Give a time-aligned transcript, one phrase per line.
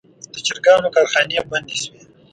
[0.33, 2.01] د چرګانو کارخانې بندې شوي.